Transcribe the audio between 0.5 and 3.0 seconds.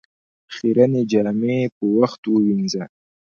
خيرنې جامې په وخت ووينځه